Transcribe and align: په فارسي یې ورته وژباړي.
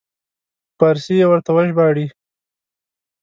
په 0.77 0.77
فارسي 0.87 1.13
یې 1.19 1.25
ورته 1.29 1.49
وژباړي. 1.53 2.05